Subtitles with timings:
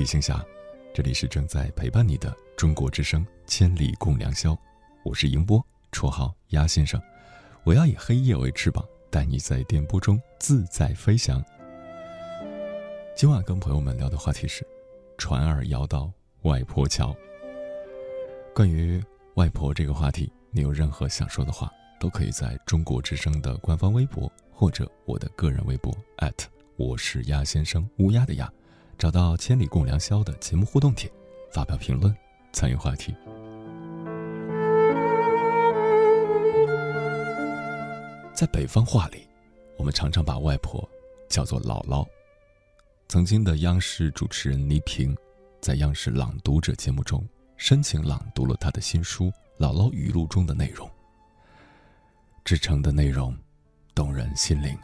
[0.00, 0.42] 夜行侠，
[0.94, 4.52] 这里是正在陪伴你的中国之声《千里共良宵》，
[5.04, 5.62] 我是迎波，
[5.92, 6.98] 绰号鸭先生。
[7.64, 11.44] 我要以黑夜为翅膀，带你在电波中自在飞翔。
[13.14, 14.66] 今晚跟朋友们聊的话题是：
[15.18, 16.10] 船儿摇到
[16.44, 17.14] 外婆桥。
[18.54, 19.04] 关于
[19.34, 21.70] 外婆这个话题，你有任何想说的话，
[22.00, 25.94] 都可以在中国之声的官方微博或者我的个人微博
[26.78, 28.50] 我是鸭先生乌鸦的鸭。
[29.00, 31.10] 找到“千里共良宵”的节目互动帖，
[31.50, 32.14] 发表评论，
[32.52, 33.14] 参与话题。
[38.34, 39.26] 在北方话里，
[39.78, 40.86] 我们常常把外婆
[41.30, 42.06] 叫做姥姥。
[43.08, 45.16] 曾经的央视主持人倪萍，
[45.62, 47.26] 在央视《朗读者》节目中
[47.56, 49.28] 深情朗读了她的新书
[49.58, 50.86] 《姥姥语录》中的内容。
[52.44, 53.34] 至诚的内容，
[53.94, 54.76] 动人心灵。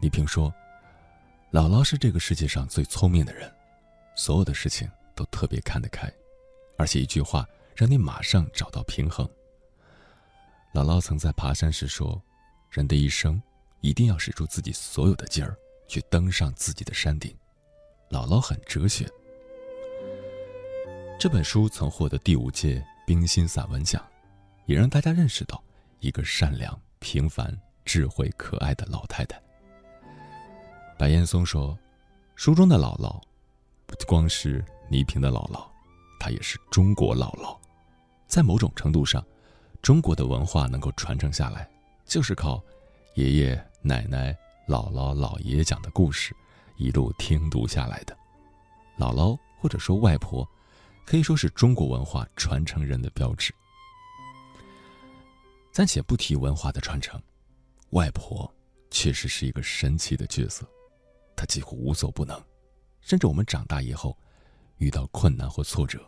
[0.00, 0.54] 倪萍说。
[1.52, 3.50] 姥姥是这个世界上最聪明的人，
[4.14, 6.12] 所有的事情都特别看得开，
[6.76, 9.26] 而且一句话让你马上找到平衡。
[10.74, 12.20] 姥姥曾在爬山时说
[12.68, 13.40] ：“人的一生
[13.80, 15.56] 一定要使出自己所有的劲儿
[15.88, 17.34] 去登上自己的山顶。”
[18.10, 19.08] 姥姥很哲学。
[21.18, 24.04] 这本书曾获得第五届冰心散文奖，
[24.66, 25.62] 也让大家认识到
[26.00, 29.40] 一个善良、平凡、智慧、可爱的老太太。
[30.98, 31.78] 白岩松说
[32.36, 33.20] ：“书中的姥姥，
[33.86, 35.66] 不光是倪萍的姥姥，
[36.18, 37.54] 她也是中国姥姥。
[38.26, 39.22] 在某种程度上，
[39.82, 41.68] 中国的文化能够传承下来，
[42.06, 42.64] 就是靠
[43.14, 44.32] 爷爷奶奶、
[44.66, 46.34] 姥姥姥爷讲的故事
[46.78, 48.16] 一路听读下来的。
[48.98, 50.48] 姥姥或者说外婆，
[51.04, 53.54] 可以说是中国文化传承人的标志。
[55.72, 57.22] 暂且不提文化的传承，
[57.90, 58.50] 外婆
[58.90, 60.66] 确实是一个神奇的角色。”
[61.36, 62.42] 他几乎无所不能，
[63.02, 64.18] 甚至我们长大以后，
[64.78, 66.00] 遇到困难或挫折，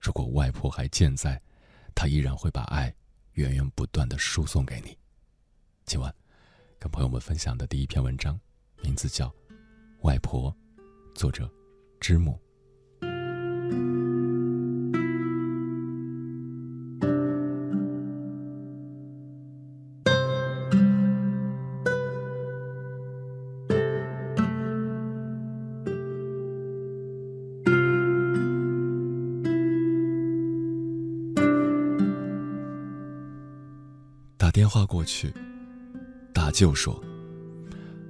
[0.00, 1.42] 如果外婆还健在，
[1.94, 2.94] 他依然会把爱
[3.32, 4.96] 源源不断的输送给你。
[5.84, 6.14] 今晚，
[6.78, 8.38] 跟朋友们分享的第一篇文章，
[8.80, 9.28] 名字叫
[10.02, 10.54] 《外婆》，
[11.14, 11.50] 作者
[11.98, 12.38] 知木。
[34.70, 35.34] 话过去，
[36.32, 36.94] 大舅说：“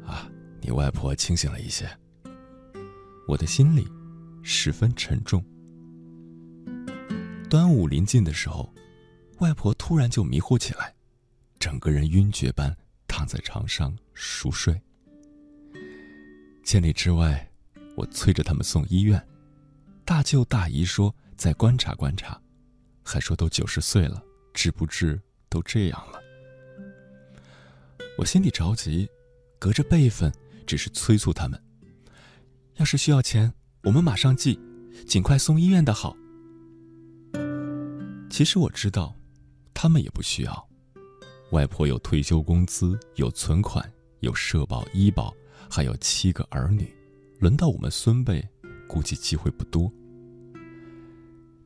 [0.07, 1.91] 啊，你外婆清醒了一些。”
[3.27, 3.89] 我的心里
[4.43, 5.43] 十分沉重。
[7.49, 8.71] 端午临近的时候，
[9.39, 10.95] 外婆突然就迷糊起来，
[11.59, 12.77] 整个人晕厥般
[13.09, 14.79] 躺在床上熟睡。
[16.63, 17.51] 千里之外，
[17.97, 19.27] 我催着他们送医院。
[20.05, 22.39] 大舅大姨说再观察观察，
[23.03, 24.23] 还说都九十岁了，
[24.53, 25.19] 治不治
[25.49, 26.20] 都这样了。
[28.21, 29.09] 我心里着急，
[29.59, 30.31] 隔着辈分，
[30.67, 31.59] 只是催促他们。
[32.77, 33.51] 要是需要钱，
[33.85, 34.61] 我们马上寄，
[35.07, 36.15] 尽快送医院的好。
[38.29, 39.17] 其实我知道，
[39.73, 40.69] 他们也不需要。
[41.53, 45.35] 外婆有退休工资，有存款，有社保、医保，
[45.71, 46.93] 还有七个儿女，
[47.39, 48.47] 轮到我们孙辈，
[48.87, 49.91] 估计机会不多。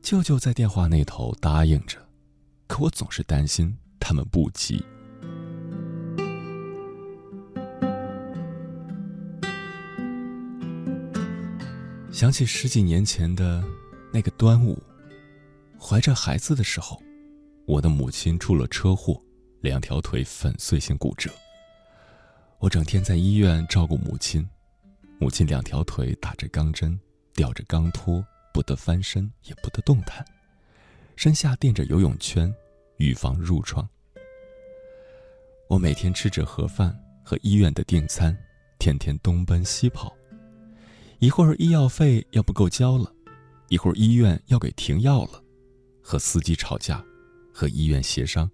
[0.01, 1.99] 舅舅在电话那头答应着，
[2.65, 4.81] 可我总是担心他们不急。
[12.15, 13.61] 想起十几年前的
[14.09, 14.81] 那个端午，
[15.77, 16.97] 怀着孩子的时候，
[17.65, 19.21] 我的母亲出了车祸，
[19.59, 21.29] 两条腿粉碎性骨折。
[22.59, 24.47] 我整天在医院照顾母亲，
[25.19, 26.97] 母亲两条腿打着钢针，
[27.33, 30.25] 吊着钢托，不得翻身，也不得动弹，
[31.17, 32.49] 身下垫着游泳圈，
[32.95, 33.85] 预防褥疮。
[35.67, 38.33] 我每天吃着盒饭和医院的订餐，
[38.79, 40.15] 天天东奔西跑。
[41.19, 43.11] 一会儿医药费要不够交了，
[43.69, 45.41] 一会儿医院要给停药了，
[46.01, 47.03] 和司机吵架，
[47.53, 48.49] 和医院协商，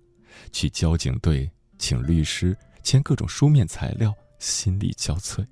[0.51, 1.49] 去交警队
[1.79, 5.45] 请律师签各种书面材料，心力交瘁。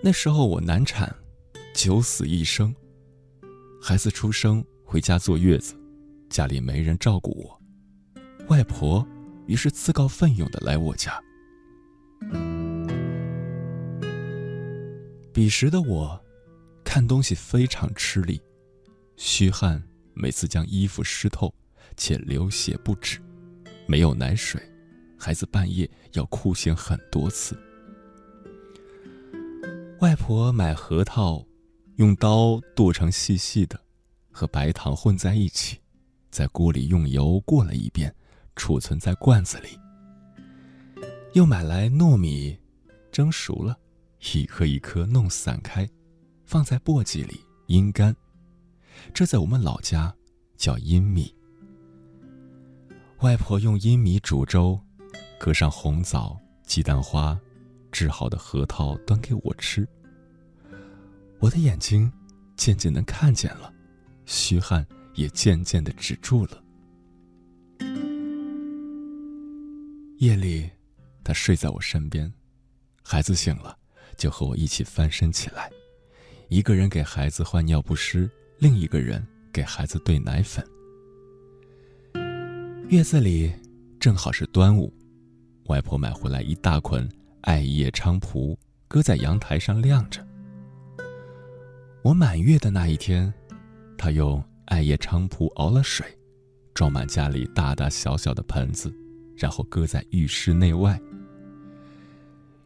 [0.00, 1.12] 那时候我难产，
[1.74, 2.72] 九死一生，
[3.82, 5.74] 孩子出生回家坐月子，
[6.30, 7.60] 家里没人照顾我，
[8.46, 9.04] 外婆
[9.46, 11.20] 于是自告奋勇的来我家。
[15.38, 16.20] 彼时的我，
[16.82, 18.42] 看东西非常吃力，
[19.16, 19.80] 虚汗
[20.12, 21.54] 每次将衣服湿透，
[21.96, 23.20] 且流血不止，
[23.86, 24.60] 没有奶水，
[25.16, 27.56] 孩子半夜要哭醒很多次。
[30.00, 31.46] 外婆买核桃，
[31.98, 33.80] 用刀剁成细细的，
[34.32, 35.78] 和白糖混在一起，
[36.32, 38.12] 在锅里用油过了一遍，
[38.56, 39.68] 储存在罐子里。
[41.34, 42.58] 又买来糯米，
[43.12, 43.78] 蒸熟了，
[44.34, 45.88] 一颗一颗弄散开，
[46.44, 48.14] 放在簸箕里阴干。
[49.14, 50.14] 这在我们老家
[50.56, 51.34] 叫阴米。
[53.20, 54.80] 外婆用阴米煮粥，
[55.38, 57.38] 搁上红枣、鸡蛋花，
[57.92, 59.88] 制好的核桃端给我吃。
[61.38, 62.12] 我的眼睛
[62.56, 63.72] 渐渐能看见了，
[64.26, 66.62] 虚汗也渐渐的止住了。
[70.18, 70.68] 夜里。
[71.24, 72.32] 他睡在我身边，
[73.02, 73.77] 孩子醒了，
[74.18, 75.70] 就和我一起翻身起来，
[76.48, 78.28] 一个人给孩子换尿不湿，
[78.58, 80.62] 另一个人给孩子兑奶粉。
[82.88, 83.52] 月子里
[84.00, 84.92] 正好是端午，
[85.66, 87.08] 外婆买回来一大捆
[87.42, 90.26] 艾叶菖蒲，搁在阳台上晾着。
[92.02, 93.32] 我满月的那一天，
[93.96, 96.04] 她用艾叶菖蒲熬了水，
[96.74, 98.92] 装满家里大大小小的盆子，
[99.36, 101.00] 然后搁在浴室内外。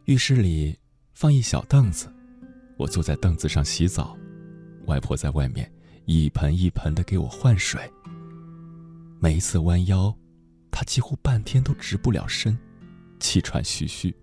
[0.05, 0.75] 浴室里
[1.13, 2.11] 放一小凳子，
[2.75, 4.17] 我坐在凳子上洗澡，
[4.87, 5.71] 外婆在外面
[6.05, 7.79] 一盆一盆的给我换水。
[9.19, 10.13] 每一次弯腰，
[10.71, 12.57] 她几乎半天都直不了身，
[13.19, 14.13] 气喘吁吁，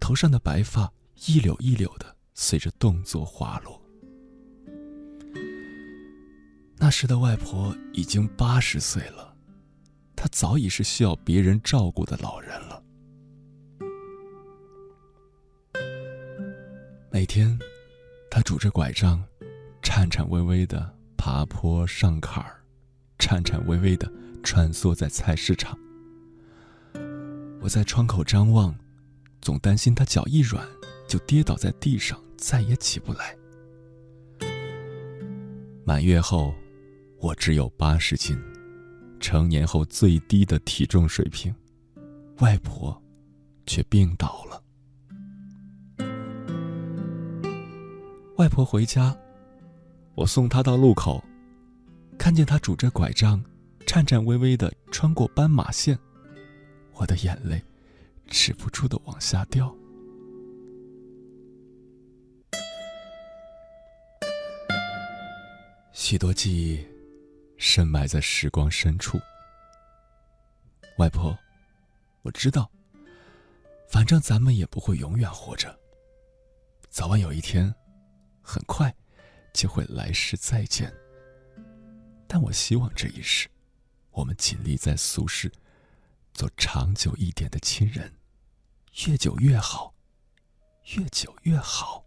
[0.00, 0.90] 头上的白发
[1.26, 3.80] 一绺一绺的随着动作滑落。
[6.78, 9.36] 那时的外婆已经八十岁了，
[10.16, 12.75] 她早已是需要别人照顾的老人了。
[17.26, 17.58] 天，
[18.30, 19.22] 他拄着拐杖，
[19.82, 22.62] 颤颤巍巍的爬坡上坎儿，
[23.18, 24.10] 颤颤巍巍的
[24.42, 25.76] 穿梭在菜市场。
[27.60, 28.74] 我在窗口张望，
[29.40, 30.66] 总担心他脚一软
[31.08, 33.36] 就跌倒在地上，再也起不来。
[35.84, 36.54] 满月后，
[37.20, 38.38] 我只有八十斤，
[39.18, 41.54] 成年后最低的体重水平，
[42.38, 43.02] 外婆
[43.66, 44.62] 却病倒了。
[48.36, 49.16] 外婆回家，
[50.14, 51.24] 我送她到路口，
[52.18, 53.42] 看见她拄着拐杖，
[53.86, 55.98] 颤颤巍巍的穿过斑马线，
[56.92, 57.62] 我的眼泪
[58.26, 59.74] 止不住的往下掉。
[65.92, 66.86] 许多记忆
[67.56, 69.18] 深埋在时光深处。
[70.98, 71.34] 外婆，
[72.20, 72.70] 我知道，
[73.88, 75.74] 反正咱们也不会永远活着，
[76.90, 77.74] 早晚有一天。
[78.46, 78.94] 很快，
[79.52, 80.94] 就会来世再见。
[82.28, 83.48] 但我希望这一世，
[84.12, 85.50] 我们尽力在俗世，
[86.32, 88.14] 做长久一点的亲人，
[89.08, 89.92] 越久越好，
[90.94, 92.05] 越久越好。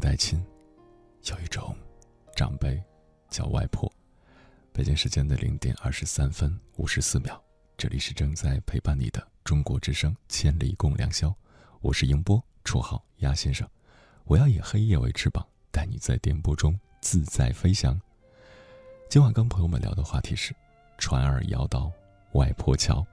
[0.00, 0.42] 代亲，
[1.26, 1.76] 有一种
[2.34, 2.82] 长辈
[3.28, 3.92] 叫外婆。
[4.72, 7.40] 北京时间的零点二十三分五十四秒，
[7.76, 11.28] 这里是正在陪伴你的中国之声《千里共良宵》，
[11.82, 13.68] 我是英波，绰号鸭先生。
[14.24, 18.00] 我要以黑夜为翅膀，带你在颠簸中自在飞翔。
[19.10, 20.54] 今晚跟朋友们聊的话题是：
[20.96, 21.92] 船儿摇到
[22.32, 23.06] 外婆桥。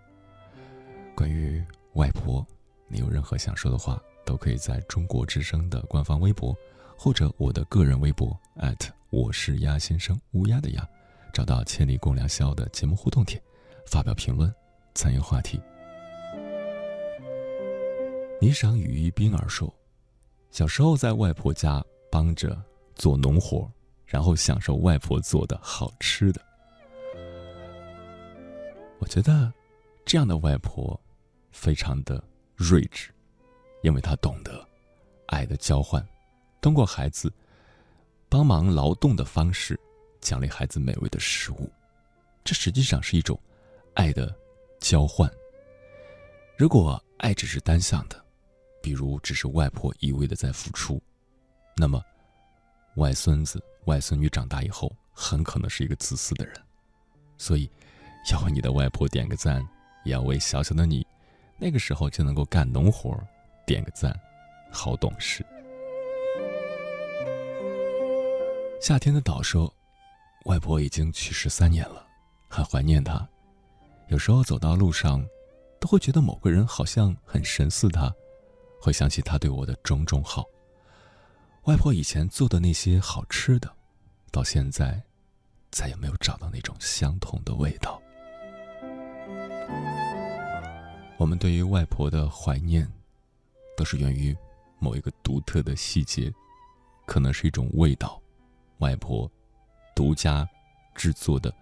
[1.13, 1.61] 关于
[1.95, 2.45] 外婆，
[2.87, 6.55] 你有任何想说的话，都可以在中国之声的官方微博，
[6.97, 8.37] 或者我的个人微博
[9.11, 10.85] 我是鸭先生乌鸦的鸭，
[11.31, 13.41] 找到“千里共良宵”的节目互动帖，
[13.85, 14.51] 发表评论，
[14.95, 15.61] 参与话题。
[18.41, 19.71] 霓裳羽衣冰儿说。
[20.49, 22.59] 小时候在外婆家帮着
[22.95, 23.71] 做农活，
[24.05, 26.41] 然后享受外婆做的好吃的。
[28.97, 29.53] 我觉得
[30.03, 30.99] 这样的外婆
[31.51, 32.23] 非常的
[32.55, 33.11] 睿智，
[33.83, 34.67] 因为她懂得
[35.27, 36.03] 爱的交换，
[36.61, 37.31] 通过孩子
[38.29, 39.79] 帮忙劳动的方式
[40.19, 41.71] 奖励孩子美味的食物，
[42.43, 43.39] 这实际上是一种
[43.93, 44.35] 爱的
[44.79, 45.31] 交换。
[46.57, 48.23] 如果爱只是单向的，
[48.81, 51.01] 比如，只是外婆一味的在付出，
[51.75, 52.03] 那么，
[52.95, 56.55] 外孙子、外孙女长大以后，很可能是一个自私的人。
[57.37, 57.69] 所以，
[58.31, 59.65] 要为你的外婆点个赞，
[60.03, 61.05] 也要为小小的你，
[61.57, 63.15] 那个时候就能够干农活，
[63.65, 64.19] 点个赞，
[64.71, 65.45] 好懂事。
[68.79, 69.73] 夏天的岛说，
[70.45, 72.05] 外婆已经去世三年了，
[72.47, 73.27] 很怀念她。
[74.07, 75.25] 有时候走到路上，
[75.79, 78.13] 都会觉得某个人好像很神似她。
[78.79, 80.45] 会想起他对我的种种好。
[81.63, 83.69] 外婆以前做的那些好吃的，
[84.31, 85.01] 到现在，
[85.71, 87.99] 再也没有找到那种相同的味道。
[91.17, 92.87] 我们对于外婆的怀念，
[93.75, 94.37] 都是源于
[94.77, 96.31] 某一个独特的细节，
[97.07, 98.21] 可能是一种味道，
[98.79, 99.29] 外婆
[99.95, 100.47] 独家
[100.95, 101.53] 制作的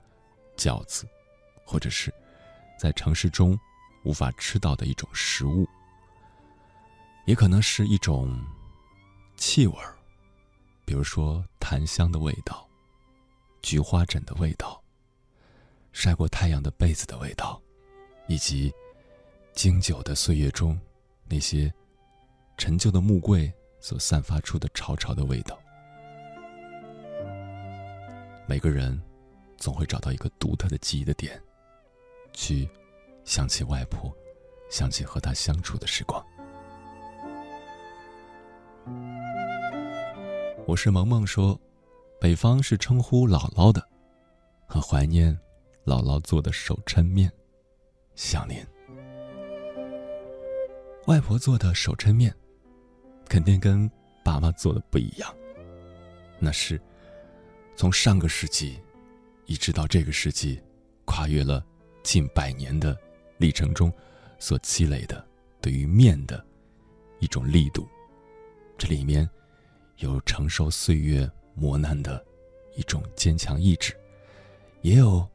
[0.57, 1.07] 饺子，
[1.65, 2.13] 或者是
[2.77, 3.57] 在城市中
[4.03, 5.67] 无法吃到的一种食物。
[7.25, 8.39] 也可能是一种
[9.35, 9.95] 气味儿，
[10.85, 12.67] 比如说檀香的味道、
[13.61, 14.79] 菊花枕的味道、
[15.91, 17.59] 晒过太阳的被子的味道，
[18.27, 18.71] 以及
[19.53, 20.79] 经久的岁月中
[21.27, 21.73] 那些
[22.57, 25.59] 陈旧的木柜所散发出的潮潮的味道。
[28.47, 29.01] 每个人
[29.57, 31.41] 总会找到一个独特的记忆的点，
[32.31, 32.69] 去
[33.23, 34.15] 想起外婆，
[34.69, 36.23] 想起和她相处的时光。
[40.67, 41.59] 我是萌萌说，
[42.19, 43.83] 北方是称呼姥姥的，
[44.67, 45.35] 很怀念
[45.83, 47.31] 姥姥做的手抻面，
[48.13, 48.65] 想念。
[51.07, 52.31] 外婆做的手抻面，
[53.27, 53.89] 肯定跟
[54.23, 55.35] 爸妈做的不一样。
[56.39, 56.79] 那是
[57.75, 58.79] 从上个世纪
[59.45, 60.61] 一直到这个世纪，
[61.03, 61.63] 跨越了
[62.03, 62.97] 近百年的
[63.37, 63.91] 历程中
[64.39, 65.25] 所积累的
[65.61, 66.43] 对于面的
[67.19, 67.87] 一种力度。
[68.77, 69.29] 这里面
[69.97, 72.23] 有承受岁月磨难的
[72.75, 73.93] 一种坚强意志，
[74.81, 75.27] 也有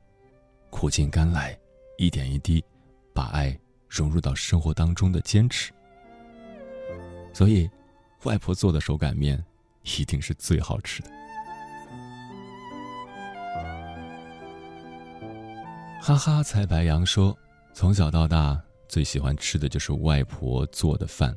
[0.70, 1.58] 苦尽甘来、
[1.98, 2.64] 一点一滴
[3.14, 5.72] 把爱融入到生活当中的坚持。
[7.32, 7.68] 所以，
[8.24, 9.42] 外婆做的手擀面
[9.98, 11.10] 一定是最好吃的。
[16.02, 17.36] 哈哈，才白羊说，
[17.74, 21.36] 从小到大最喜欢吃的就是外婆做的饭。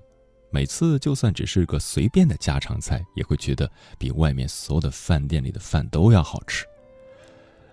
[0.49, 6.65] 每次就算只是个随便的家常菜，也会觉得比外面所有的饭店里的饭都要好吃。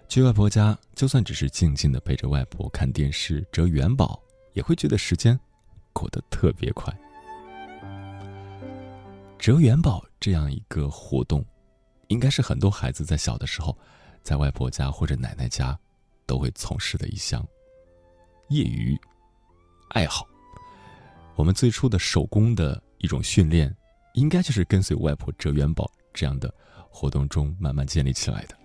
[0.09, 4.20] 去外婆家，就算只是静静的陪着外婆看电视、折元宝，
[4.54, 5.38] 也会觉得时间
[5.92, 6.92] 过得特别快。
[9.38, 11.44] 折元宝这样一个活动，
[12.09, 13.78] 应该是很多孩子在小的时候，
[14.25, 15.78] 在外婆家或者奶奶家
[16.30, 17.44] 都会从事的一项
[18.50, 18.96] 业余
[19.88, 20.25] 爱好。
[21.34, 23.76] 我们最初的手工的一种训练，
[24.14, 26.54] 应该就是跟随外婆折元宝这样的
[26.88, 28.56] 活动中慢慢建立起来的。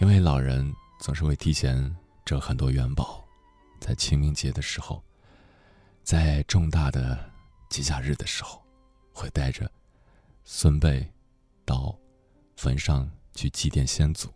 [0.00, 0.70] 因为老人
[1.00, 3.26] 总是会提前折很多元宝，
[3.80, 5.02] 在清明节的时候，
[6.02, 7.18] 在重大的
[7.70, 8.62] 节假日的时候，
[9.14, 9.70] 会带着
[10.44, 11.10] 孙辈
[11.64, 11.98] 到
[12.54, 14.28] 坟上去祭奠先祖，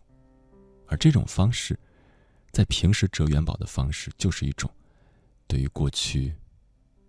[0.93, 1.77] 而这种方式，
[2.51, 4.69] 在平时折元宝的方式，就是一种
[5.47, 6.35] 对于过去。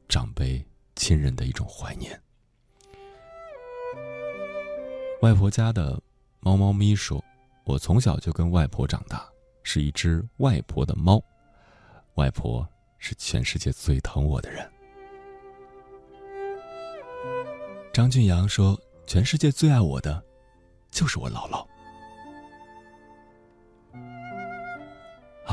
[0.06, 0.64] 长辈、
[0.94, 2.20] 亲人的一种怀念。
[5.22, 6.00] 外婆家的
[6.40, 7.22] 猫猫咪说
[7.64, 9.28] ：“我从小就跟外婆长大，
[9.62, 11.22] 是一只外婆的猫。
[12.14, 12.66] 外婆
[12.98, 14.70] 是全世界最疼我的人。”
[17.92, 20.22] 张俊阳说：“全世界最爱我的，
[20.90, 21.66] 就是我姥姥。”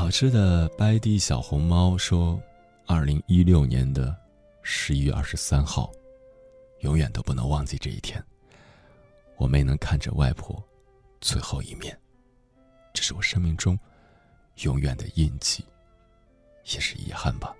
[0.02, 2.42] 好吃的掰地小红猫说
[2.86, 4.12] ：“二零一六年的
[4.60, 5.92] 十一月二十三号，
[6.80, 8.20] 永远都不能忘记这一天。
[9.36, 10.60] 我没能看着外婆
[11.20, 11.96] 最后一面，
[12.92, 13.78] 这是我生命中
[14.62, 15.64] 永远的印记，
[16.74, 17.54] 也是遗憾吧。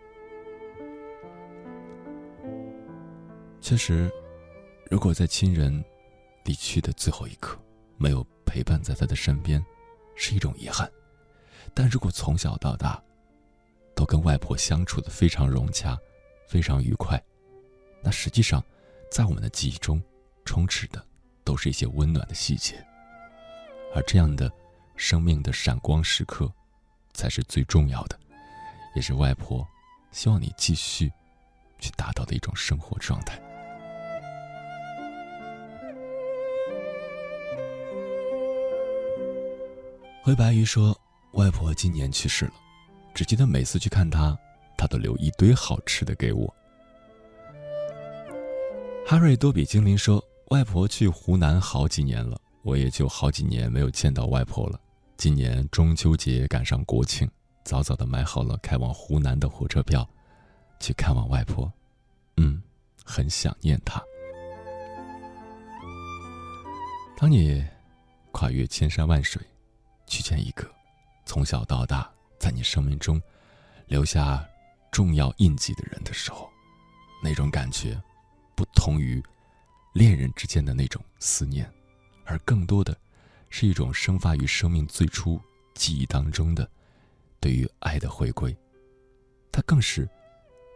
[3.61, 4.11] 确实，
[4.91, 5.73] 如果在亲人
[6.43, 7.57] 离去的最后一刻
[7.99, 9.65] 没有陪伴在他的身边，
[10.17, 10.91] 是一种遗憾。”
[11.75, 13.03] 但如果从小到大，
[13.95, 15.99] 都跟外婆相处的非常融洽，
[16.47, 17.23] 非常愉快，
[18.03, 18.63] 那实际上，
[19.11, 20.03] 在我们的记忆中，
[20.45, 21.03] 充斥的
[21.45, 22.75] 都是一些温暖的细节。
[23.95, 24.53] 而这样的
[24.97, 26.53] 生命的闪光时刻，
[27.15, 28.19] 才是最重要的，
[28.95, 29.67] 也是外婆
[30.11, 31.11] 希望你继续
[31.79, 33.41] 去达到的一种生活状态。
[40.23, 40.99] 灰白鱼说。
[41.33, 42.53] 外婆今年去世了，
[43.15, 44.37] 只记得每次去看她，
[44.77, 46.55] 她都留一堆好吃的给我。
[49.07, 54.79] 哈瑞多比精灵说：“外婆去湖南好几年了，我也就好几年没有见到外婆了。
[55.17, 57.29] 今年中秋节赶上国庆，
[57.65, 60.09] 早早的买好了开往湖南的火车票，
[60.81, 61.73] 去看望外婆。
[62.37, 62.63] 嗯，
[63.05, 64.03] 很想念她。
[67.17, 67.65] 当你
[68.33, 69.41] 跨越千山万水，
[70.07, 70.71] 去见一个。”
[71.25, 73.21] 从小到大，在你生命中
[73.87, 74.47] 留下
[74.91, 76.51] 重要印记的人的时候，
[77.23, 78.01] 那种感觉，
[78.55, 79.23] 不同于
[79.95, 81.71] 恋人之间的那种思念，
[82.25, 82.97] 而更多的
[83.49, 85.41] 是一种生发于生命最初
[85.75, 86.69] 记忆当中的
[87.41, 88.55] 对于爱的回归。
[89.51, 90.09] 它更是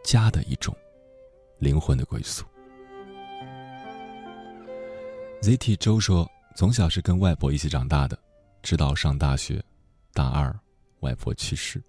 [0.03, 0.75] 家的一种
[1.59, 2.45] 灵魂的归宿。
[5.41, 8.17] ZT 周说：“从小是跟外婆一起长大的，
[8.63, 9.63] 直到上大学。”
[10.17, 10.51] 大二，
[11.01, 11.79] 外婆去世，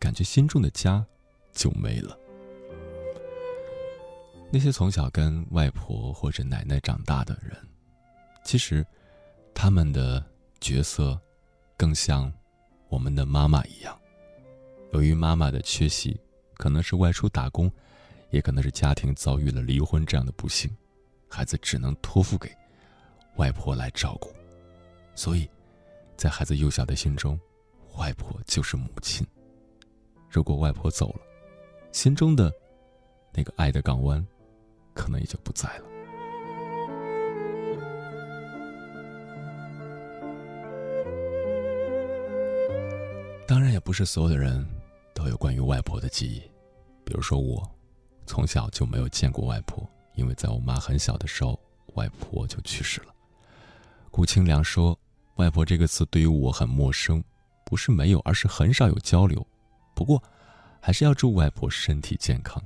[0.00, 1.06] 感觉心中的家
[1.52, 2.18] 就没了。
[4.50, 7.56] 那些从小跟外婆或者奶奶长大的人，
[8.44, 8.84] 其实
[9.54, 10.20] 他们的
[10.58, 11.16] 角色
[11.76, 12.32] 更像
[12.88, 13.96] 我们的妈妈一样。
[14.92, 16.20] 由于妈妈的缺席，
[16.54, 17.70] 可能是外出打工，
[18.30, 20.68] 也可能是家庭遭遇了离婚这样的不幸，
[21.28, 22.52] 孩子只能托付给
[23.36, 24.34] 外婆来照顾。
[25.14, 25.48] 所以，
[26.16, 27.38] 在孩子幼小的心中，
[27.98, 29.26] 外婆就是母亲。
[30.30, 31.20] 如果外婆走了，
[31.90, 32.52] 心中的
[33.32, 34.24] 那个爱的港湾，
[34.94, 35.84] 可能也就不在了。
[43.48, 44.64] 当然，也不是所有的人
[45.12, 46.40] 都有关于外婆的记忆。
[47.04, 47.68] 比如说我，
[48.26, 49.84] 从小就没有见过外婆，
[50.14, 51.58] 因为在我妈很小的时候，
[51.94, 53.14] 外婆就去世了。
[54.12, 54.96] 顾清凉说
[55.36, 57.24] ：“外婆这个词对于我很陌生。”
[57.68, 59.46] 不是没有，而是很少有交流。
[59.94, 60.22] 不过，
[60.80, 62.62] 还是要祝外婆身体健康。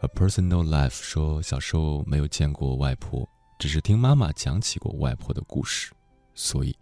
[0.00, 5.92] A personal life 说，小时候没有见过外婆，只是听妈妈讲起过外婆的故事，
[6.34, 6.74] 所以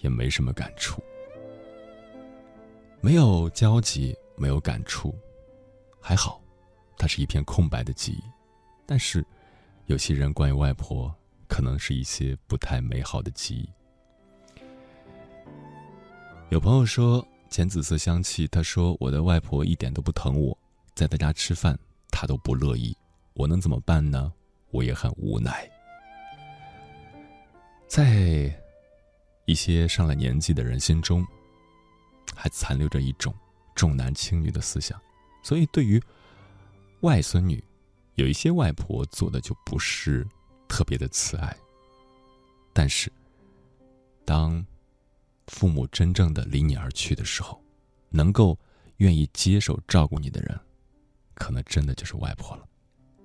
[0.00, 1.02] 也没什么感触。
[3.00, 5.14] 没有交集，没有感触，
[5.98, 6.42] 还好，
[6.98, 8.22] 它是一片空白的记忆。
[8.84, 9.24] 但是，
[9.86, 11.10] 有些人关于外婆，
[11.48, 13.77] 可能是一些不太美好的记忆。
[16.50, 20.56] 有朋友说浅紫色香气，他说我的外婆一点都不疼我，
[20.94, 21.78] 在他家吃饭
[22.10, 22.96] 他都不乐意，
[23.34, 24.32] 我能怎么办呢？
[24.70, 25.70] 我也很无奈。
[27.86, 28.50] 在
[29.44, 31.26] 一些上了年纪的人心中，
[32.34, 33.34] 还残留着一种
[33.74, 34.98] 重男轻女的思想，
[35.42, 36.02] 所以对于
[37.00, 37.62] 外孙女，
[38.14, 40.26] 有一些外婆做的就不是
[40.66, 41.54] 特别的慈爱。
[42.72, 43.12] 但是，
[44.24, 44.64] 当
[45.48, 47.60] 父母真正的离你而去的时候，
[48.10, 48.58] 能够
[48.98, 50.58] 愿意接手照顾你的人，
[51.34, 52.64] 可能真的就是外婆了。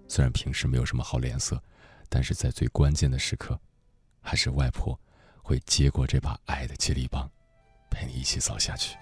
[0.07, 1.61] 虽然平时没有什么好脸色，
[2.09, 3.59] 但是在最关键的时刻，
[4.21, 4.99] 还是外婆
[5.41, 7.29] 会接过这把爱的接力棒，
[7.89, 8.97] 陪你一起走下去。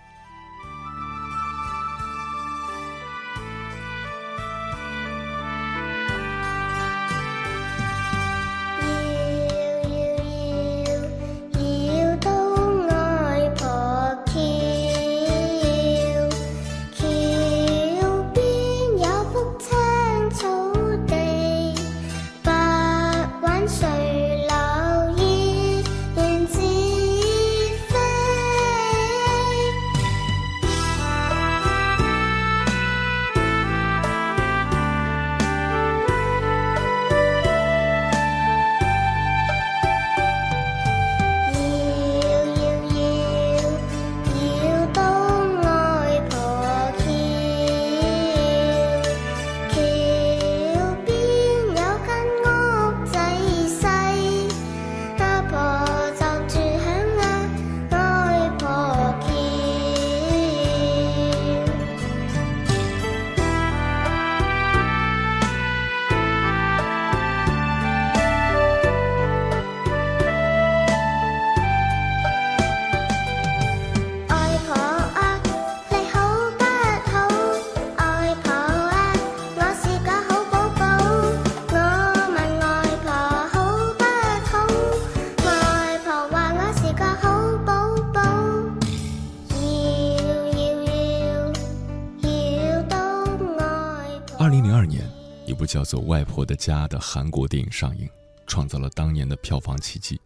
[95.91, 98.09] 走《外婆的家》的韩国电影上映，
[98.47, 100.17] 创造了当年的票房奇迹。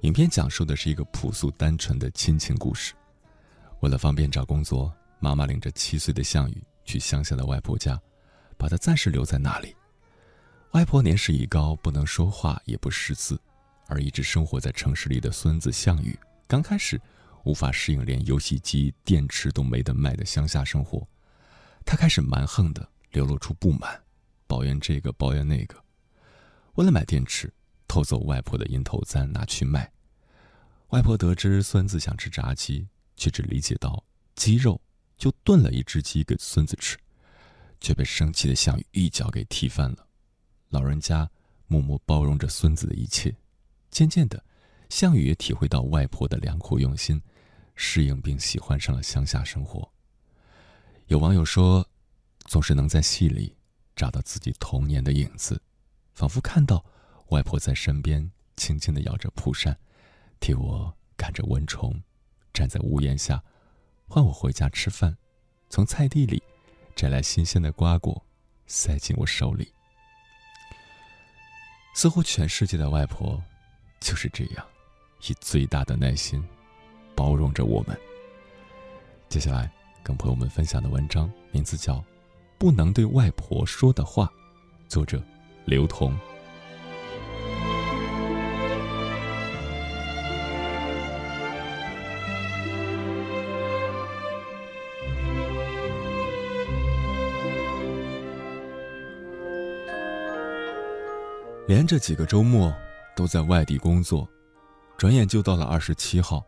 [0.00, 2.94] 影片讲述的是一个朴素单纯的亲情故事。
[3.78, 7.96] 为了方便找工作，妈妈领着七岁的项羽去乡下的外婆家，
[8.56, 9.72] 把他暂时留在那里。
[10.72, 13.40] 外婆年事已高，不能说话，也不识字，
[13.86, 17.00] 而一直生活在城市里的孙子项羽，刚开始
[17.44, 21.06] 无法适应连游戏机电池都没得卖的乡下生活，
[21.86, 23.96] 他开始蛮横的流露出不满，
[24.48, 25.84] 抱怨这个抱怨那个。
[26.74, 27.52] 为了买电池，
[27.86, 29.88] 偷走外婆的银头簪拿去卖。
[30.88, 34.02] 外婆得知孙子想吃炸鸡，却只理解到
[34.34, 34.80] 鸡肉，
[35.16, 36.96] 就炖了一只鸡给孙子吃，
[37.80, 40.06] 却被生气的项羽一脚给踢翻了。
[40.70, 41.30] 老人家
[41.66, 43.36] 默默包容着孙子的一切，
[43.90, 44.42] 渐渐的，
[44.88, 47.20] 项羽也体会到外婆的良苦用心，
[47.74, 49.92] 适应并喜欢上了乡下生活。
[51.08, 51.86] 有网友说，
[52.46, 53.54] 总是能在戏里
[53.98, 55.60] 找到自己童年的影子，
[56.14, 56.84] 仿佛看到
[57.30, 59.76] 外婆在身边，轻轻的摇着蒲扇，
[60.38, 62.00] 替我赶着蚊虫，
[62.54, 63.42] 站在屋檐下，
[64.06, 65.16] 唤我回家吃饭，
[65.68, 66.40] 从菜地里
[66.94, 68.24] 摘来新鲜的瓜果，
[68.68, 69.74] 塞进我手里。
[71.92, 73.42] 似乎全世界的外婆
[73.98, 74.64] 就是这样，
[75.26, 76.40] 以最大的耐心
[77.16, 77.98] 包容着我们。
[79.28, 79.68] 接下来
[80.04, 81.96] 跟朋友们分享的文章名字叫
[82.58, 84.26] 《不能对外婆说的话》，
[84.88, 85.22] 作者
[85.64, 86.12] 刘同。
[101.68, 102.74] 连着几个周末
[103.14, 104.28] 都在外地工作，
[104.96, 106.44] 转眼就到了二十七号。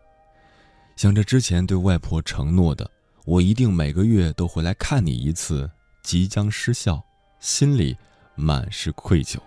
[0.97, 2.91] 想着之前对外婆承诺的，
[3.27, 5.71] 我一定每个月都回来看你一次，
[6.03, 7.03] 即将失效，
[7.39, 7.97] 心里
[8.35, 9.39] 满是愧疚。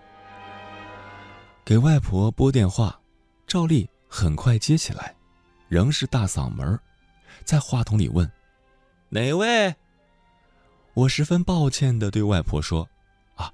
[1.66, 3.00] 给外婆拨电话，
[3.48, 5.16] 赵丽很快接起来，
[5.68, 6.80] 仍是大嗓门，
[7.44, 8.30] 在话筒里问
[9.10, 9.74] ：“哪位？”
[10.94, 12.88] 我十分抱歉的对外婆说
[13.36, 13.52] ：“啊，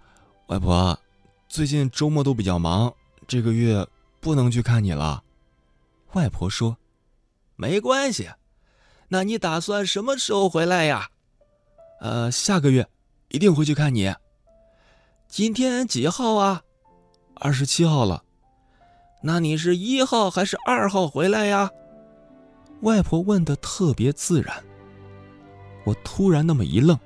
[0.48, 1.00] 外婆。”
[1.48, 2.94] 最近周末都比较忙，
[3.28, 3.88] 这个月
[4.20, 5.24] 不能去看你了。
[6.14, 6.78] 外婆说
[7.58, 8.30] ：“没关系，
[9.08, 11.10] 那你打算什么时候回来呀
[12.00, 12.88] ？”“呃，下个月
[13.30, 14.14] 一定会去看你。
[15.28, 16.64] ”“今天几号啊
[17.36, 18.24] ？”“二十七号了。
[19.22, 21.70] ”“那你是一号还是二号回来呀？”
[22.82, 24.64] 外婆问的特别自然。
[25.86, 26.98] 我突然那么一愣，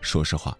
[0.00, 0.56] 说实话，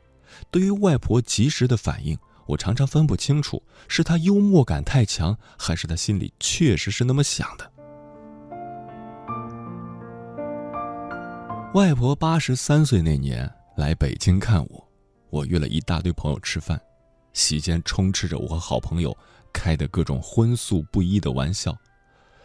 [0.50, 2.18] 对于外婆及时的反应。
[2.44, 7.70] 我常常分不清楚，是她幽默感太强，还是她心里确实是那么想的。
[11.72, 13.50] 外婆八十三岁那年
[13.82, 14.88] 来北京看我，
[15.28, 16.80] 我约了一大堆朋友吃饭，
[17.32, 19.16] 席间充斥着我和好朋友
[19.52, 21.76] 开的各种荤素不一的玩笑，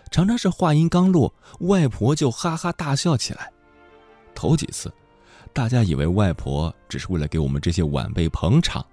[0.10, 3.54] 常常是话音刚落，外婆就哈哈大笑起来。
[4.34, 4.92] 头几次，
[5.54, 8.84] 大家以为外婆只是为了给我们这些晚辈捧场。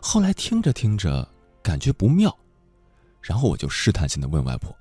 [0.00, 1.28] 后来听着听着，
[1.64, 2.32] 感觉不妙，
[3.20, 4.72] 然后我就试探性的问外婆：“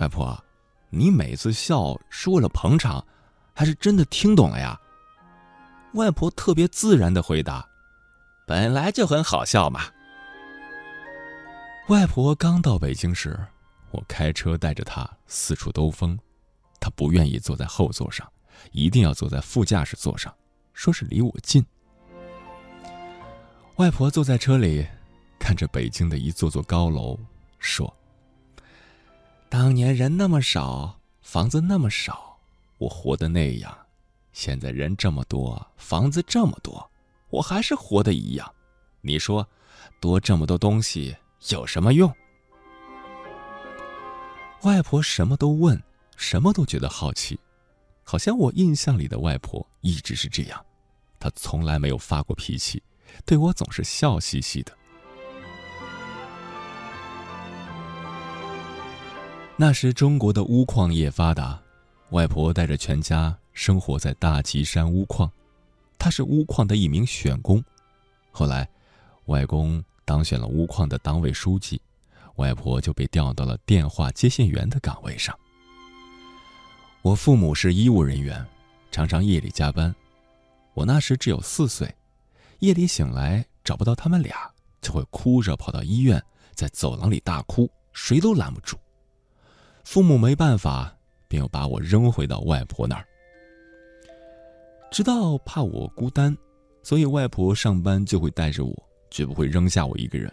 [0.00, 0.38] 外婆，
[0.90, 3.02] 你每次笑是为了捧场，
[3.54, 4.78] 还是真的听懂了呀？”
[5.96, 7.66] 外婆特别自然的回答
[8.46, 9.86] ：“本来就很好笑嘛。”
[11.88, 13.38] 外婆刚到北京时，
[13.90, 16.18] 我开车带着她四处兜风，
[16.78, 18.30] 她不愿意坐在后座上，
[18.72, 20.34] 一定要坐在副驾驶座上，
[20.74, 21.64] 说是离我近。
[23.76, 24.86] 外婆坐在车里，
[25.38, 27.18] 看着北京的一座座高楼，
[27.58, 27.96] 说
[29.48, 32.38] ：“当年人那么少，房子那么少，
[32.76, 33.72] 我活的那样；
[34.36, 36.90] 现在人这么多，房子这么多，
[37.30, 38.46] 我还是活的一样。
[39.00, 39.48] 你说，
[39.98, 41.16] 多这么多东西
[41.48, 42.14] 有什么用？”
[44.60, 45.82] 外婆什么都问，
[46.18, 47.40] 什么都觉得好奇，
[48.04, 50.62] 好像我印象里的外婆一直是这样，
[51.18, 52.82] 她从来没有发过脾气。
[53.24, 54.72] 对我总是笑嘻嘻的。
[59.56, 61.58] 那时中国的钨矿业发达，
[62.10, 65.32] 外婆带着全家生活在大吉山钨矿，
[65.98, 67.64] 他是钨矿的一名选工。
[68.30, 68.68] 后来，
[69.24, 71.80] 外公当选了钨矿的党委书记，
[72.34, 75.34] 外婆就被调到了电话接线员的岗位上。
[77.00, 78.46] 我父母是医务人员，
[78.90, 79.92] 常常夜里加班。
[80.74, 81.92] 我那时只有四岁。
[82.58, 84.50] 夜里醒来找不到他们俩，
[84.82, 88.76] 就会哭着跑到医院，在走廊里大哭，谁都拦不住。
[89.82, 90.94] 父母没办法，
[91.26, 93.08] 便又把我扔回到外婆那儿。
[94.90, 96.36] 直到怕我孤单，
[96.82, 98.74] 所以外婆上班就会带着我，
[99.10, 100.32] 绝不会扔下我一个人。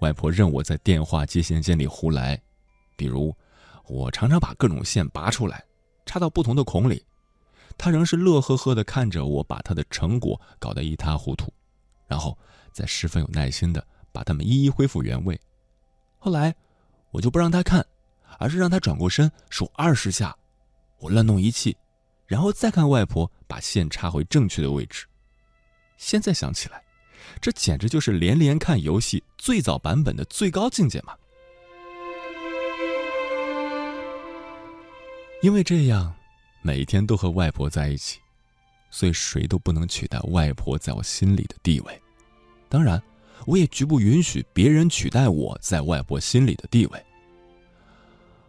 [0.00, 2.40] 外婆任我在电话接线间里胡来，
[2.96, 3.34] 比如
[3.86, 5.62] 我常常把各种线拔出来，
[6.06, 7.04] 插到不同的孔里，
[7.76, 11.52] 她仍是乐呵呵地看着我把她的成果搞得一塌糊涂，
[12.06, 12.36] 然后
[12.72, 15.38] 再十分有耐心地把它们一一恢复原位。
[16.18, 16.54] 后来
[17.10, 17.84] 我就不让她看，
[18.38, 20.34] 而是让她转过身数二十下，
[20.98, 21.76] 我乱弄一气，
[22.26, 25.06] 然后再看外婆把线插回正确的位置。
[25.96, 26.82] 现在想起来。
[27.40, 31.14] 这简直就是连连看游戏最早版本的最高境界嘛！
[35.40, 36.12] 因为这样，
[36.62, 38.18] 每天都和外婆在一起，
[38.90, 42.02] 所以谁都不能取代外婆在我心里的地位。
[42.68, 43.00] 当然，
[43.46, 47.06] 我也绝不允许别人取代我在外婆心里的地位。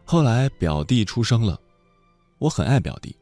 [0.03, 1.59] 后来表弟出生了，
[2.39, 3.15] 我很爱表弟，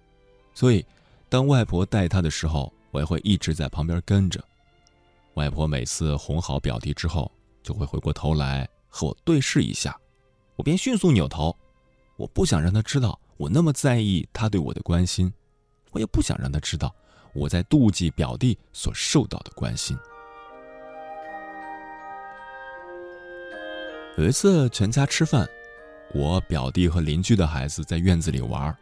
[0.53, 0.85] 所以
[1.29, 4.43] 当外婆带他的时候，我也会一直在旁边跟着。
[5.35, 7.31] 外婆每次哄好表弟之后，
[7.63, 9.97] 就会回过头来和我对视一下，
[10.55, 11.55] 我便迅速扭头。
[12.17, 15.33] 我不想让他知道我那么在意他对我的关心，
[15.91, 16.93] 我也不想让他知道
[17.33, 19.97] 我在妒忌表弟所受到的关心。
[24.17, 25.49] 有一次全家吃饭，
[26.13, 28.77] 我表弟和邻居的孩子在院子里玩，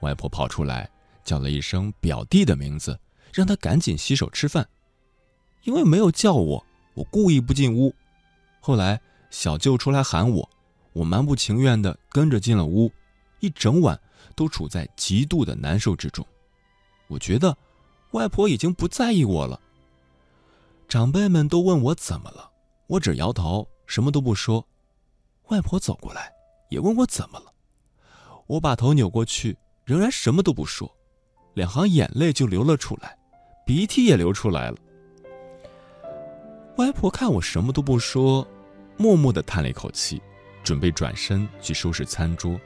[0.00, 0.90] 外婆跑出来
[1.24, 2.98] 叫了一声表弟的名字，
[3.32, 4.68] 让他赶紧洗手吃饭。
[5.64, 7.94] 因为没有叫我，我故意不进屋。
[8.60, 10.48] 后来小舅出来喊我，
[10.92, 12.90] 我蛮不情愿的跟着进了屋，
[13.40, 14.00] 一整晚
[14.34, 16.26] 都处在极度的难受之中。
[17.08, 17.56] 我觉得
[18.12, 19.60] 外婆已经不在意我了。
[20.88, 22.50] 长辈们都问我怎么了，
[22.86, 24.66] 我只摇头，什么都不说。
[25.48, 26.32] 外婆走过来，
[26.70, 27.52] 也问我怎么了，
[28.46, 30.94] 我把头扭过去，仍然什么都不说，
[31.54, 33.16] 两行眼泪就流了出来，
[33.66, 34.76] 鼻涕也流出来了。
[36.76, 38.46] 外婆看我什么都不说，
[38.96, 40.20] 默默地叹了一口气，
[40.64, 42.58] 准备转身去收拾餐桌。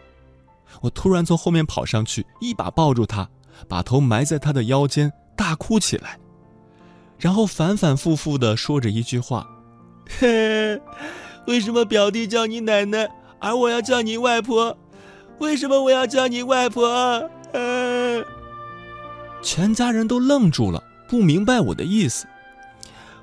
[0.81, 3.29] 我突然从后面跑上去，一把抱住她，
[3.69, 6.19] 把头埋在她的腰间，大哭起来，
[7.19, 9.49] 然后反反复复地说着一句话
[10.19, 10.81] ：“嘿，
[11.47, 13.09] 为什么表弟叫你奶奶，
[13.41, 14.77] 而我要叫你外婆？
[15.39, 18.25] 为什么我要叫你外婆？”嗯，
[19.47, 22.27] 全家人都愣住了，不明白我的意思。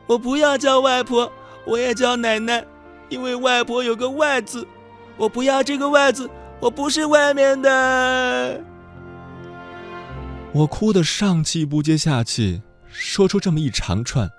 [0.08, 1.30] 我不要叫外婆，
[1.66, 2.66] 我也叫奶奶，
[3.10, 4.66] 因为外婆有个外字，
[5.18, 6.30] 我不要这个外字，
[6.62, 8.64] 我不是外面的。
[10.54, 14.32] 我哭得上气不接下气，说出这么一长串，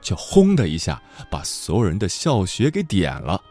[0.00, 3.42] 就轰的一下把所有人的笑穴给点了。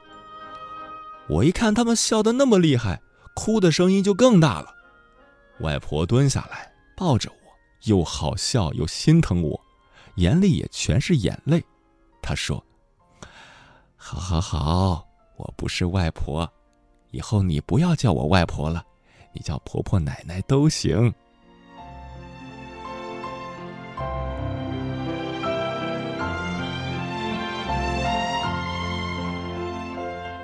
[1.28, 3.02] 我一看他们笑得那么厉害，
[3.34, 4.74] 哭的声音就更大了。
[5.60, 7.43] 外婆蹲下来抱着我，
[7.84, 9.60] 又好笑又心疼我。
[10.16, 11.64] 眼里也全是眼泪，
[12.22, 12.64] 他说
[13.98, 16.48] ：“好好好，我不是外婆，
[17.10, 18.86] 以后你不要叫我外婆了，
[19.34, 21.12] 你叫婆婆奶奶都行。”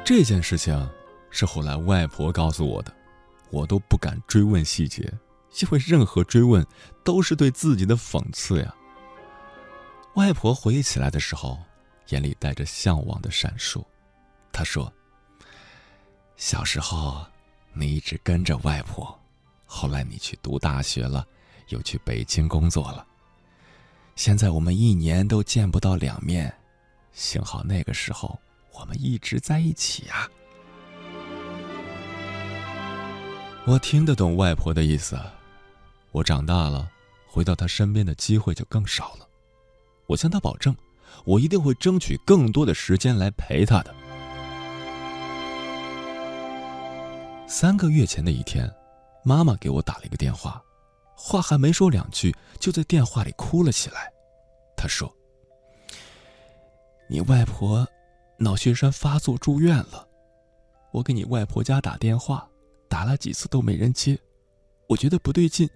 [0.03, 0.89] 这件事情
[1.29, 2.91] 是后来外婆告诉我的，
[3.51, 5.07] 我都不敢追问细节，
[5.61, 6.65] 因为任何追问
[7.03, 8.75] 都是对自己的讽刺呀。
[10.15, 11.57] 外婆回忆起来的时候，
[12.09, 13.83] 眼里带着向往的闪烁。
[14.51, 14.91] 她说
[16.37, 17.25] ：“小时候，
[17.73, 19.17] 你一直跟着外婆，
[19.65, 21.25] 后来你去读大学了，
[21.69, 23.05] 又去北京工作了。
[24.15, 26.53] 现在我们一年都见不到两面，
[27.13, 28.37] 幸好那个时候
[28.73, 30.29] 我们一直在一起啊。”
[33.65, 35.19] 我听得懂外婆的意思。
[36.11, 36.89] 我长大了，
[37.27, 39.27] 回到她身边的机会就更少了。
[40.07, 40.75] 我向他保证，
[41.23, 43.93] 我一定会争取更多的时间来陪他的。
[47.47, 48.71] 三个月前的一天，
[49.23, 50.63] 妈妈给我打了一个电话，
[51.15, 54.11] 话还没说两句，就在电话里哭了起来。
[54.75, 55.11] 她说
[57.07, 57.87] ：“你外婆
[58.37, 60.07] 脑血栓发作住院了，
[60.91, 62.47] 我给你外婆家打电话，
[62.87, 64.17] 打了几次都没人接，
[64.87, 65.69] 我觉得不对劲，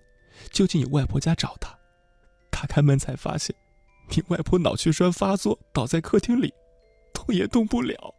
[0.51, 1.77] 就去你外婆家找她。
[2.49, 3.55] 打开门才发现。”
[4.09, 6.53] 你外婆脑血栓发作，倒在客厅里，
[7.13, 8.13] 动也动不了。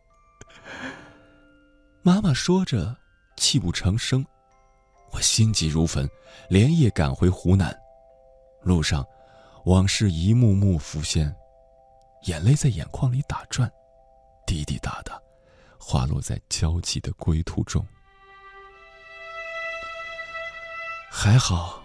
[2.02, 2.96] 妈妈说着，
[3.36, 4.24] 泣不成声。
[5.12, 6.08] 我心急如焚，
[6.48, 7.78] 连夜赶回湖南。
[8.62, 9.06] 路上，
[9.66, 11.36] 往事一幕幕浮现，
[12.22, 13.70] 眼泪在眼眶里打转，
[14.46, 15.20] 滴滴答答，
[15.78, 17.86] 滑落在焦急的归途中。
[21.10, 21.83] 还好，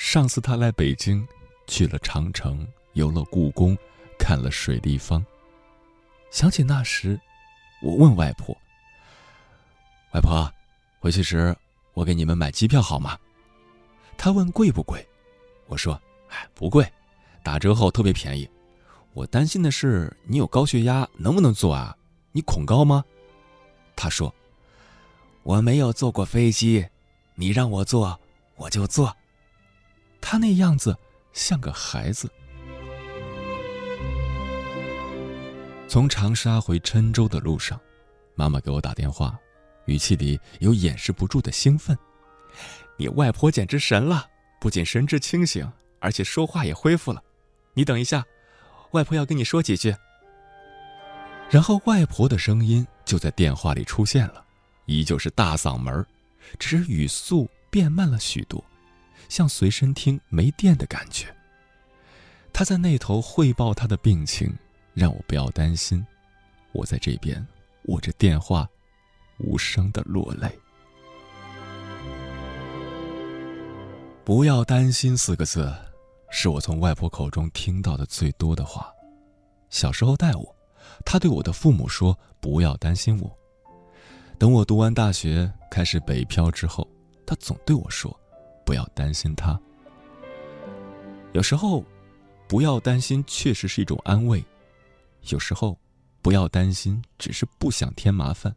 [0.00, 1.28] 上次他来北京，
[1.66, 2.66] 去了长城。
[2.94, 3.76] 游了故宫，
[4.18, 5.24] 看了水立方。
[6.30, 7.20] 想起那时，
[7.82, 8.56] 我问外婆
[10.14, 10.50] ：“外婆，
[11.00, 11.54] 回去时
[11.92, 13.16] 我给你们买机票好吗？”
[14.16, 15.06] 她问贵不贵，
[15.66, 16.00] 我说
[16.32, 16.90] ：“哎，不贵，
[17.44, 18.48] 打折后特别便宜。
[19.12, 21.94] 我担心的是你有高血压，能不能坐啊？
[22.32, 23.04] 你恐高吗？”
[23.94, 24.34] 她说
[25.44, 26.86] ：“我没有坐过飞机，
[27.34, 28.18] 你让我坐，
[28.56, 29.14] 我就坐。”
[30.20, 30.96] 他那样子
[31.32, 32.30] 像个孩子。
[35.88, 37.80] 从长沙回郴州的路上，
[38.34, 39.36] 妈妈给我打电话，
[39.86, 41.98] 语气里有掩饰不住的兴奋
[42.96, 44.28] ：“你外婆简直神了，
[44.60, 47.20] 不仅神志清醒，而且说话也恢复了。
[47.74, 48.24] 你等一下，
[48.92, 49.94] 外婆要跟你说几句。”
[51.50, 54.44] 然后外婆的声音就在电话里出现了，
[54.86, 56.06] 依旧是大嗓门，
[56.60, 58.64] 只是语速变慢了许多，
[59.30, 61.34] 像随身听没电的感觉。
[62.52, 64.54] 他在那头汇报他的病情。
[64.92, 66.04] 让我不要担心，
[66.72, 67.46] 我在这边
[67.84, 68.68] 握着电话，
[69.38, 70.50] 无声的落泪。
[74.24, 75.72] 不要担心四个字，
[76.28, 78.92] 是我从外婆口中听到的最多的话。
[79.70, 80.54] 小时候带我，
[81.04, 83.38] 她对我的父母说：“不要担心我。”
[84.38, 86.86] 等我读完大学，开始北漂之后，
[87.24, 88.14] 她总对我说
[88.70, 89.60] ：“不要担心他。”
[91.34, 91.84] 有时候，
[92.46, 94.44] 不要担心确实是一种安慰。
[95.22, 95.76] 有时候，
[96.22, 98.54] 不要担心，只是不想添麻烦。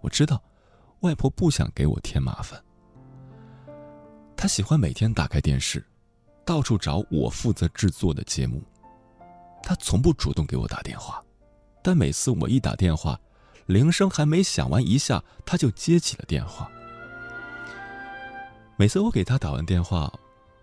[0.00, 0.42] 我知道，
[1.00, 2.58] 外婆不想给我添麻烦。
[4.34, 5.84] 她喜欢每天打开电视，
[6.46, 8.62] 到处找我负责制作的节目。
[9.62, 11.22] 她从不主动给我打电话，
[11.82, 13.20] 但每次我一打电话，
[13.66, 16.72] 铃声还没响完一下，她就接起了电话。
[18.82, 20.12] 每次我给她打完电话，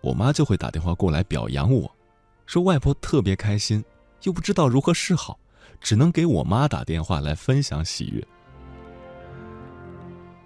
[0.02, 1.90] 我妈就会打电话过来表扬我，
[2.44, 3.82] 说外婆特别开心。
[4.24, 5.40] 又不知道如何是好，
[5.80, 8.22] 只能给我妈打电话来分享喜悦。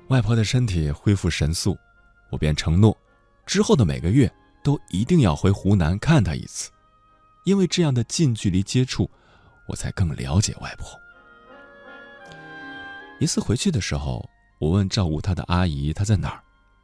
[0.07, 1.77] 外婆的身体恢复神速，
[2.31, 2.97] 我便承诺，
[3.45, 6.71] 之后的每个月都一定要回湖南看她一次，
[7.43, 9.11] 因为这样的近距离接触，
[9.67, 10.89] 我才更了解外婆。
[13.19, 14.25] 一次回去的时候，
[14.61, 16.41] 我问照顾她的阿姨她在哪儿，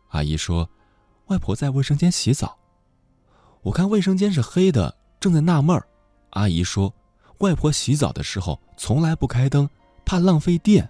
[0.08, 0.68] 阿姨说，
[1.30, 2.58] 外婆在卫生间洗澡。
[3.62, 5.86] 我看卫生间是黑的，正在纳闷儿。
[6.30, 6.92] 阿姨说
[7.38, 9.70] ：“外婆洗澡的时候从来不开灯，
[10.04, 10.88] 怕浪费电。”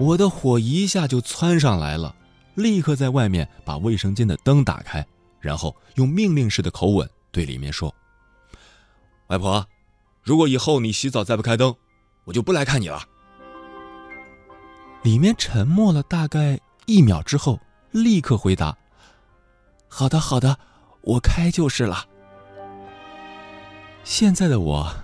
[0.00, 2.16] 我的火一下就窜上来了，
[2.54, 5.06] 立刻在外面把卫生间的灯打开，
[5.38, 7.94] 然后用命令式的口吻对里面说
[9.28, 9.66] ：“外婆，
[10.22, 11.76] 如果以后你洗澡再不开灯，
[12.24, 13.02] 我就不来看你了。”
[15.04, 17.60] 里面沉默了大概一秒之后，
[17.90, 18.76] 立刻回答
[19.88, 20.58] ：“好的，好的，
[21.02, 22.06] 我开就是了。”
[24.04, 24.94] 现在的我，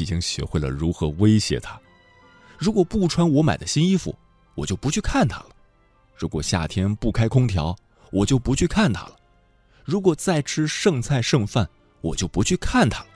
[0.00, 1.78] 已经学会了如何威胁他。
[2.56, 4.16] 如果不穿我买的新衣服，
[4.54, 5.50] 我就不去看他了；
[6.16, 7.76] 如果夏天不开空调，
[8.10, 9.16] 我就不去看他了；
[9.84, 11.68] 如果再吃剩菜剩饭，
[12.00, 13.06] 我就不去看他了。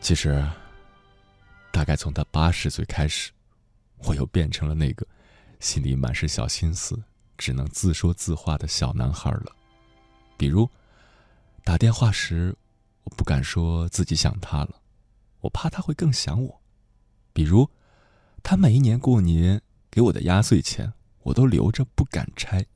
[0.00, 0.46] 其实，
[1.72, 3.32] 大概从他八十岁开始，
[4.04, 5.06] 我又变成了那个
[5.60, 7.02] 心里满是小心思、
[7.36, 9.54] 只能自说自话的小男孩了。
[10.36, 10.68] 比如，
[11.64, 12.56] 打电话时。
[13.04, 14.82] 我不敢说自己想他了，
[15.40, 16.60] 我怕他会更想我。
[17.32, 17.70] 比如，
[18.42, 20.92] 他每一年过年给我的压岁钱，
[21.22, 22.66] 我都留着不敢拆，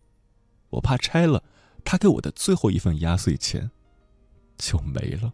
[0.71, 1.45] 我怕拆了，
[1.85, 3.71] 他给我的最后一份压岁钱
[4.57, 5.31] 就没了。